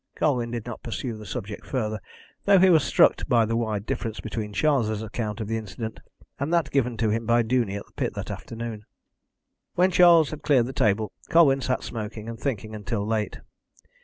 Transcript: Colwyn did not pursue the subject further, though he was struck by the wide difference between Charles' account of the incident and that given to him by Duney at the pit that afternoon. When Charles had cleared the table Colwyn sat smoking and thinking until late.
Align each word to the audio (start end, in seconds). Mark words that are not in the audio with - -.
Colwyn 0.15 0.49
did 0.49 0.65
not 0.65 0.81
pursue 0.81 1.15
the 1.15 1.27
subject 1.27 1.63
further, 1.63 1.99
though 2.45 2.57
he 2.57 2.71
was 2.71 2.83
struck 2.83 3.21
by 3.27 3.45
the 3.45 3.55
wide 3.55 3.85
difference 3.85 4.19
between 4.19 4.51
Charles' 4.51 5.03
account 5.03 5.39
of 5.39 5.47
the 5.47 5.57
incident 5.57 5.99
and 6.39 6.51
that 6.51 6.71
given 6.71 6.97
to 6.97 7.11
him 7.11 7.27
by 7.27 7.43
Duney 7.43 7.77
at 7.79 7.85
the 7.85 7.93
pit 7.93 8.15
that 8.15 8.31
afternoon. 8.31 8.83
When 9.75 9.91
Charles 9.91 10.31
had 10.31 10.41
cleared 10.41 10.65
the 10.65 10.73
table 10.73 11.11
Colwyn 11.29 11.61
sat 11.61 11.83
smoking 11.83 12.27
and 12.27 12.39
thinking 12.39 12.73
until 12.73 13.05
late. 13.05 13.41